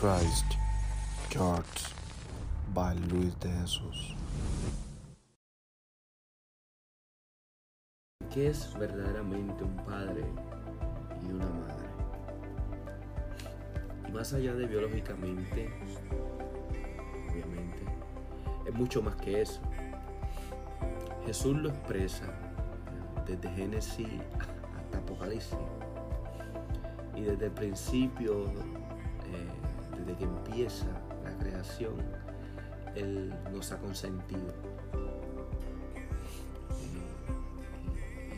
Christ, 0.00 0.56
George 1.28 1.92
by 2.72 2.96
Luis 3.10 3.38
de 3.40 3.50
Jesús. 3.50 4.14
¿Qué 8.32 8.48
es 8.48 8.72
verdaderamente 8.78 9.62
un 9.62 9.76
padre 9.84 10.24
y 11.22 11.32
una 11.32 11.44
madre? 11.44 11.86
Más 14.10 14.32
allá 14.32 14.54
de 14.54 14.64
biológicamente, 14.64 15.70
obviamente, 17.30 17.84
es 18.66 18.72
mucho 18.72 19.02
más 19.02 19.16
que 19.16 19.42
eso. 19.42 19.60
Jesús 21.26 21.58
lo 21.58 21.68
expresa 21.68 22.32
desde 23.26 23.50
Génesis 23.50 24.08
hasta 24.38 24.96
Apocalipsis. 24.96 25.58
Y 27.14 27.20
desde 27.20 27.44
el 27.44 27.52
principio, 27.52 28.46
eh, 28.46 29.60
desde 30.00 30.16
que 30.16 30.24
empieza 30.24 30.86
la 31.24 31.36
creación, 31.38 31.94
Él 32.94 33.34
nos 33.52 33.72
ha 33.72 33.78
consentido. 33.78 34.52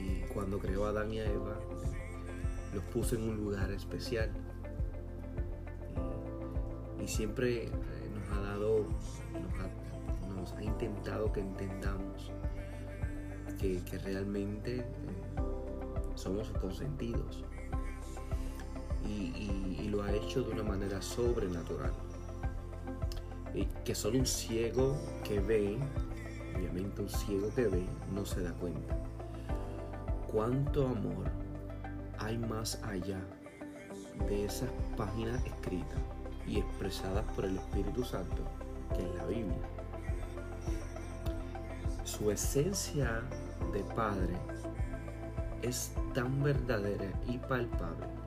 Y, 0.00 0.20
cuando 0.32 0.58
creó 0.58 0.86
a 0.86 0.90
Adán 0.90 1.12
y 1.12 1.20
a 1.20 1.26
Eva, 1.26 1.56
los 2.74 2.82
puso 2.84 3.16
en 3.16 3.28
un 3.28 3.36
lugar 3.36 3.70
especial. 3.70 4.30
Y, 7.00 7.06
siempre 7.06 7.64
eh, 7.64 7.70
nos 8.14 8.38
ha 8.38 8.40
dado, 8.42 8.86
nos 10.34 10.52
ha, 10.52 10.62
intentado 10.62 11.32
que 11.32 11.40
entendamos 11.40 12.30
que, 13.60 13.82
que 13.84 13.98
realmente 13.98 14.78
eh, 14.78 14.84
somos 16.14 16.48
consentidos. 16.60 17.44
Y, 19.12 19.88
lo 19.88 20.02
ha 20.02 20.10
hecho 20.10 20.42
de 20.42 20.52
una 20.52 20.62
manera 20.62 21.02
sobrenatural. 21.02 21.92
Y 23.54 23.66
que 23.84 23.94
solo 23.94 24.18
un 24.18 24.26
ciego 24.26 24.96
que 25.22 25.38
ve, 25.38 25.78
obviamente 26.56 27.02
un 27.02 27.10
ciego 27.10 27.52
que 27.54 27.68
ve, 27.68 27.84
no 28.14 28.24
se 28.24 28.42
da 28.42 28.52
cuenta. 28.54 28.96
Cuánto 30.32 30.86
amor 30.86 31.30
hay 32.18 32.38
más 32.38 32.82
allá 32.84 33.20
de 34.28 34.46
esas 34.46 34.70
páginas 34.96 35.44
escritas 35.44 35.98
y 36.46 36.58
expresadas 36.58 37.24
por 37.34 37.44
el 37.44 37.58
Espíritu 37.58 38.02
Santo 38.02 38.42
que 38.96 39.02
en 39.02 39.16
la 39.18 39.26
Biblia. 39.26 39.68
Su 42.04 42.30
esencia 42.30 43.22
de 43.74 43.80
Padre 43.94 44.36
es 45.60 45.92
tan 46.14 46.42
verdadera 46.42 47.12
y 47.28 47.38
palpable 47.38 48.21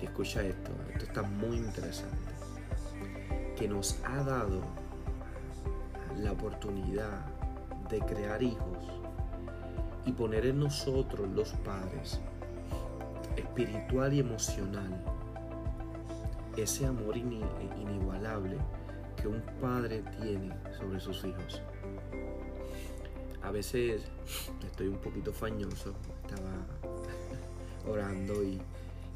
que 0.00 0.06
escucha 0.06 0.42
esto, 0.42 0.70
esto 0.90 1.04
está 1.04 1.22
muy 1.22 1.58
interesante, 1.58 2.32
que 3.56 3.68
nos 3.68 3.98
ha 4.04 4.24
dado 4.24 4.62
la 6.16 6.32
oportunidad 6.32 7.26
de 7.90 8.00
crear 8.00 8.42
hijos 8.42 8.78
y 10.06 10.12
poner 10.12 10.46
en 10.46 10.60
nosotros 10.60 11.28
los 11.28 11.50
padres 11.52 12.18
espiritual 13.36 14.14
y 14.14 14.20
emocional 14.20 15.04
ese 16.56 16.86
amor 16.86 17.16
inigualable 17.16 18.56
que 19.20 19.28
un 19.28 19.42
padre 19.60 20.02
tiene 20.18 20.50
sobre 20.78 20.98
sus 20.98 21.24
hijos. 21.24 21.60
A 23.42 23.50
veces 23.50 24.02
estoy 24.64 24.88
un 24.88 24.98
poquito 24.98 25.32
fañoso, 25.32 25.94
estaba 26.24 26.66
orando 27.90 28.42
y, 28.42 28.60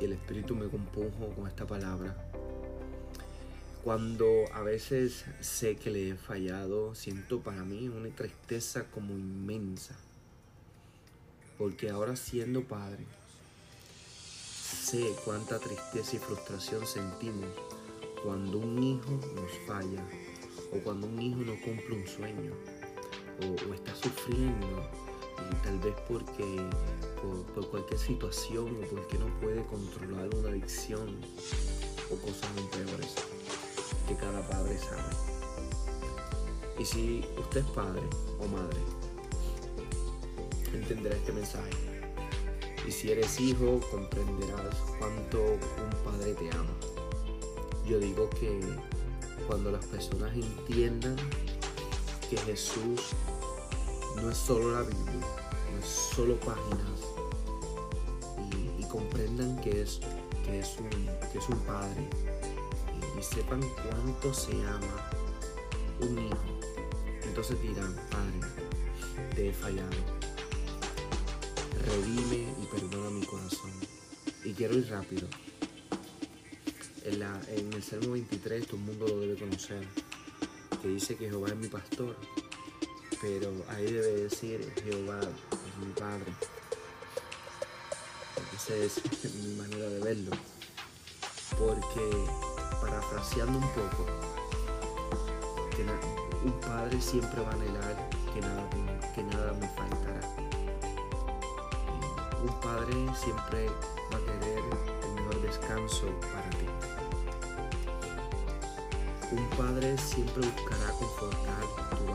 y 0.00 0.04
el 0.04 0.12
Espíritu 0.12 0.54
me 0.56 0.68
compuso 0.68 1.34
con 1.36 1.46
esta 1.46 1.66
palabra. 1.66 2.16
Cuando 3.84 4.26
a 4.52 4.62
veces 4.62 5.24
sé 5.40 5.76
que 5.76 5.90
le 5.90 6.10
he 6.10 6.14
fallado, 6.14 6.94
siento 6.94 7.40
para 7.40 7.64
mí 7.64 7.88
una 7.88 8.08
tristeza 8.10 8.84
como 8.90 9.12
inmensa. 9.14 9.96
Porque 11.58 11.90
ahora 11.90 12.16
siendo 12.16 12.62
padre, 12.62 13.04
sé 14.90 15.04
cuánta 15.24 15.58
tristeza 15.58 16.16
y 16.16 16.18
frustración 16.18 16.86
sentimos 16.86 17.48
cuando 18.22 18.58
un 18.58 18.82
hijo 18.82 19.20
nos 19.34 19.52
falla 19.66 20.04
o 20.72 20.78
cuando 20.82 21.06
un 21.06 21.20
hijo 21.20 21.40
no 21.40 21.60
cumple 21.60 21.96
un 21.96 22.06
sueño 22.06 22.52
o, 23.42 23.74
está 23.74 23.94
sufriendo 23.94 24.90
tal 25.62 25.78
vez 25.78 25.94
porque 26.08 26.68
por, 27.54 27.68
cualquier 27.68 27.98
situación 27.98 28.76
o 28.76 28.94
porque 28.94 29.18
no 29.18 29.26
puede 29.40 29.64
controlar 29.66 30.28
una 30.36 30.48
adicción 30.48 31.16
o 32.10 32.16
cosas 32.16 32.50
muy 32.54 32.64
peores 32.64 33.14
que 34.08 34.16
cada 34.16 34.46
padre 34.48 34.78
sabe. 34.78 35.14
Y 36.78 36.84
si 36.84 37.24
usted 37.38 37.60
es 37.60 37.66
padre 37.66 38.02
o 38.38 38.46
madre, 38.46 38.80
entenderá 40.72 41.16
este 41.16 41.32
mensaje. 41.32 41.70
Y 42.86 42.90
si 42.90 43.10
eres 43.10 43.38
hijo, 43.38 43.80
comprenderás 43.90 44.74
cuánto 44.98 45.38
un 45.42 46.04
padre 46.04 46.34
te 46.34 46.50
ama. 46.50 46.74
Yo 47.86 47.98
digo 47.98 48.30
que 48.30 48.60
cuando 49.46 49.70
las 49.70 49.84
personas 49.86 50.34
entiendan 50.34 51.16
que 52.30 52.36
Jesús 52.38 53.10
no 54.16 54.30
es 54.30 54.36
solo 54.36 54.72
la 54.72 54.82
Biblia, 54.82 55.26
no 55.72 55.78
es 55.78 55.86
solo 55.86 56.38
páginas, 56.40 57.00
y, 58.78 58.84
comprendan 58.84 59.60
que 59.60 59.82
es, 59.82 60.00
que, 60.44 60.58
es 60.58 60.76
un, 60.78 60.90
que 61.32 61.38
es 61.38 61.48
un 61.48 61.58
Padre, 61.60 62.08
y, 63.16 63.18
y 63.18 63.22
sepan 63.22 63.60
cuánto 63.60 64.34
se 64.34 64.52
ama 64.66 65.10
un 66.00 66.18
hijo. 66.18 66.60
Entonces 67.22 67.60
dirán, 67.62 67.94
Padre, 68.10 68.40
te 69.34 69.48
he 69.48 69.52
fallado. 69.52 69.90
Redime 71.86 72.52
y 72.60 72.66
perdona 72.66 73.10
mi 73.10 73.24
corazón. 73.24 73.70
Y 74.44 74.52
quiero 74.52 74.76
ir 74.76 74.90
rápido. 74.90 75.28
En, 77.04 77.20
la, 77.20 77.40
en 77.48 77.72
el 77.72 77.82
Salmo 77.82 78.12
23, 78.12 78.66
todo 78.66 78.76
el 78.76 78.82
mundo 78.82 79.08
lo 79.08 79.20
debe 79.20 79.38
conocer, 79.38 79.86
que 80.82 80.88
dice 80.88 81.16
que 81.16 81.28
Jehová 81.28 81.48
es 81.48 81.56
mi 81.56 81.68
pastor 81.68 82.16
pero 83.20 83.52
ahí 83.68 83.92
debe 83.92 84.22
decir 84.22 84.72
Jehová 84.82 85.20
es 85.20 85.86
mi 85.86 85.92
Padre. 85.92 86.32
Esa 88.54 88.74
es 88.74 89.34
mi 89.34 89.54
manera 89.54 89.88
de 89.88 90.00
verlo. 90.00 90.32
Porque, 91.58 92.26
parafraseando 92.80 93.58
un 93.58 93.68
poco, 93.72 94.06
un 96.44 96.52
padre 96.60 97.00
siempre 97.00 97.42
va 97.42 97.50
a 97.50 97.52
anhelar 97.52 98.10
que 98.32 98.40
nada, 98.40 98.70
que 99.14 99.22
nada 99.22 99.52
me 99.54 99.68
faltará. 99.68 100.20
Un 102.42 102.60
padre 102.60 102.94
siempre 103.14 103.66
va 104.12 104.16
a 104.16 104.24
querer 104.24 104.64
el 105.04 105.14
mejor 105.14 105.42
descanso 105.42 106.06
para 106.32 106.50
ti. 106.50 106.66
Un 109.32 109.46
padre 109.56 109.96
siempre 109.98 110.46
buscará 110.46 110.92
confortar 110.92 111.98
tu 111.98 112.09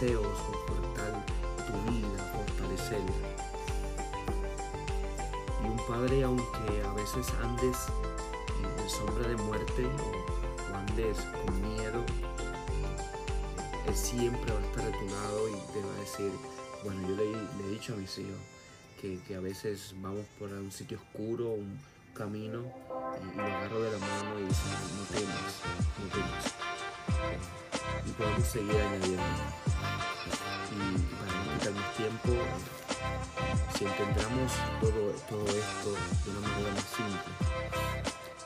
deseos, 0.00 0.38
confortar 0.66 1.24
tu 1.66 1.90
vida, 1.90 2.32
fortalecerla. 2.34 3.12
Y 5.64 5.68
un 5.68 5.78
padre, 5.86 6.22
aunque 6.22 6.82
a 6.84 6.92
veces 6.92 7.26
andes 7.42 7.78
en 8.82 8.90
sombra 8.90 9.28
de 9.28 9.36
muerte 9.36 9.86
o, 9.86 10.76
andes 10.76 11.16
con 11.44 11.62
miedo, 11.62 12.04
él 13.86 13.96
siempre 13.96 14.52
va 14.52 14.58
a 14.58 14.64
estar 14.64 14.84
a 14.84 14.98
tu 14.98 15.06
lado 15.06 15.48
y 15.48 15.72
te 15.72 15.80
va 15.80 15.94
a 15.94 16.00
decir, 16.00 16.32
bueno, 16.84 17.08
yo 17.08 17.16
le, 17.16 17.66
he 17.66 17.70
dicho 17.70 17.94
a 17.94 17.96
mis 17.96 18.18
hijos 18.18 18.38
que, 19.00 19.34
a 19.34 19.40
veces 19.40 19.94
vamos 20.02 20.26
por 20.38 20.52
un 20.52 20.70
sitio 20.72 20.98
oscuro, 20.98 21.52
un 21.52 21.78
camino, 22.12 22.64
y, 23.32 23.36
lo 23.36 23.44
agarro 23.44 23.80
de 23.80 23.92
la 23.92 23.98
mano 23.98 24.40
y 24.40 24.42
dice, 24.42 24.68
no 24.94 25.18
temas, 25.18 25.62
no 26.00 26.06
temas. 26.12 26.54
Y 28.04 28.10
podemos 28.10 28.46
seguir 28.46 28.76
añadiendo 28.76 29.65
y 30.76 30.98
para 31.16 31.70
no 31.70 31.82
tiempo, 31.96 32.32
si 33.76 33.84
entendamos 33.84 34.52
todo, 34.80 35.12
todo 35.28 35.46
esto 35.46 35.90
de 36.24 36.30
una 36.30 36.48
manera 36.48 36.70
más 36.74 36.84
simple, 36.96 37.32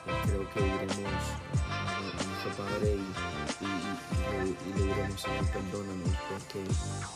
pues 0.03 0.15
creo 0.23 0.49
que 0.51 0.59
iremos 0.59 1.23
a, 1.69 1.97
a 1.97 2.23
nuestro 2.23 2.51
Padre 2.57 2.95
y, 2.95 3.07
y, 3.65 4.73
le 4.73 4.83
diremos, 4.83 5.21
Señor, 5.21 5.45
perdóname, 5.47 6.05
porque 6.29 6.61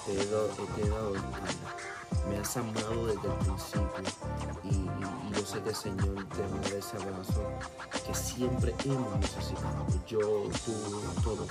te 0.05 0.21
he 0.21 0.25
dado, 0.25 0.47
te 0.75 0.81
he 0.81 0.89
dado 0.89 1.13
me 2.29 2.37
has 2.37 2.57
amado 2.57 3.07
desde 3.07 3.27
el 3.27 3.35
principio 3.35 4.03
y, 4.63 5.35
yo 5.35 5.45
sé 5.45 5.61
que 5.61 5.73
Señor 5.73 6.25
te 6.29 6.41
va 6.41 6.47
a 6.47 6.61
dar 6.61 6.73
ese 6.73 6.97
abrazo 6.97 7.43
que 8.05 8.15
siempre 8.15 8.73
hemos 8.85 9.19
necesitado, 9.19 9.85
yo, 10.07 10.19
tú, 10.65 10.73
todos, 11.23 11.47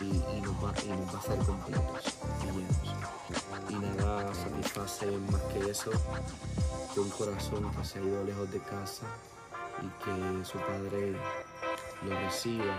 y, 0.00 0.40
nos, 0.40 0.54
va, 0.64 0.68
a 0.68 1.18
hacer 1.18 1.38
completos 1.38 2.16
y, 3.68 3.72
y 3.72 3.78
nada 3.78 4.34
satisface 4.34 5.06
más 5.30 5.42
que 5.52 5.70
eso 5.70 5.90
que 6.94 7.00
un 7.00 7.10
corazón 7.10 7.70
que 7.72 7.84
se 7.84 7.98
ha 7.98 8.02
ido 8.02 8.24
lejos 8.24 8.50
de 8.50 8.60
casa 8.60 9.06
y 9.82 10.04
que 10.04 10.44
su 10.44 10.58
padre 10.58 11.16
lo 12.02 12.20
reciba 12.20 12.74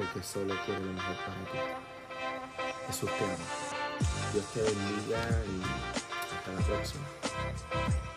porque 0.00 0.22
solo 0.22 0.54
quiere 0.64 0.80
lo 0.80 0.92
mejor 0.92 1.16
para 1.16 1.52
ti. 1.52 1.58
Jesús 2.86 3.10
te 3.18 3.24
ama. 3.24 3.34
Dios 4.32 4.44
te 4.54 4.62
bendiga 4.62 5.18
y 5.44 5.62
hasta 6.36 6.52
la 6.52 6.60
próxima. 6.66 8.09